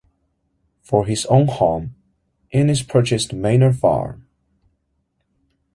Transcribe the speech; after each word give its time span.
For 0.81 1.05
his 1.05 1.27
own 1.27 1.47
home, 1.47 1.93
Innes 2.51 2.81
purchased 2.81 3.33
Manor 3.33 3.71
Farm. 3.71 4.25